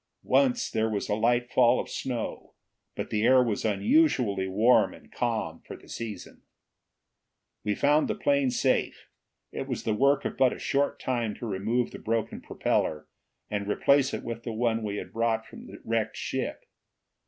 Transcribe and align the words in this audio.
Once 0.23 0.71
there 0.71 0.89
was 0.89 1.07
a 1.09 1.13
light 1.13 1.51
fall 1.51 1.79
of 1.79 1.87
snow, 1.87 2.55
but 2.95 3.11
the 3.11 3.21
air 3.21 3.43
was 3.43 3.63
unusually 3.63 4.47
warm 4.47 4.95
and 4.95 5.11
calm 5.11 5.59
for 5.61 5.75
the 5.77 5.87
season. 5.87 6.41
We 7.63 7.75
found 7.75 8.07
the 8.07 8.15
plane 8.15 8.49
safe. 8.49 9.09
It 9.51 9.67
was 9.67 9.83
the 9.83 9.93
work 9.93 10.25
of 10.25 10.37
but 10.37 10.53
a 10.53 10.57
short 10.57 10.99
time 10.99 11.35
to 11.35 11.45
remove 11.45 11.91
the 11.91 11.99
broken 11.99 12.41
propeller 12.41 13.05
and 13.47 13.67
replace 13.67 14.11
it 14.11 14.23
with 14.23 14.41
the 14.41 14.53
one 14.53 14.81
we 14.81 14.95
had 14.97 15.13
brought 15.13 15.45
from 15.45 15.67
the 15.67 15.79
wrecked 15.85 16.17
ship. 16.17 16.63